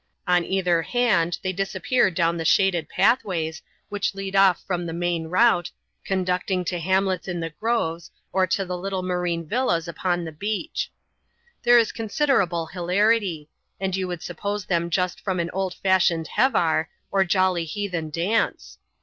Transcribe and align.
On 0.27 0.43
either 0.43 0.81
hand, 0.81 1.37
they 1.43 1.53
disappear 1.53 2.09
down 2.09 2.35
the 2.37 2.43
shaded 2.43 2.89
pathways, 2.89 3.61
which 3.89 4.15
lead 4.15 4.35
off 4.35 4.59
from 4.65 4.87
the 4.87 4.93
main 4.93 5.27
route, 5.27 5.69
conducting 6.03 6.65
to 6.65 6.79
hamlets 6.79 7.27
in 7.27 7.39
the 7.39 7.51
groves, 7.51 8.09
or 8.33 8.47
to 8.47 8.65
the 8.65 8.75
little 8.75 9.03
marine 9.03 9.45
villas 9.47 9.87
upon 9.87 10.25
the 10.25 10.31
beach. 10.31 10.89
Inhere 11.63 11.77
is 11.77 11.91
considerable 11.91 12.65
hilarity; 12.65 13.47
and 13.79 13.95
you 13.95 14.07
would 14.07 14.23
suppose 14.23 14.65
them 14.65 14.89
just 14.89 15.19
from 15.21 15.39
an 15.39 15.51
old 15.53 15.75
fashioned 15.75 16.29
"hevar," 16.29 16.89
or 17.11 17.23
jolly 17.23 17.65
heathen 17.65 18.09
dance. 18.09 18.79